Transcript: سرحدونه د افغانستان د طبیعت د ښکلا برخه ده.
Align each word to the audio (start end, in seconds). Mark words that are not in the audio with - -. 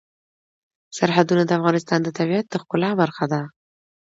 سرحدونه 0.97 1.43
د 1.45 1.51
افغانستان 1.59 1.99
د 2.03 2.09
طبیعت 2.17 2.45
د 2.49 2.53
ښکلا 2.61 2.89
برخه 3.01 3.25
ده. 3.31 3.41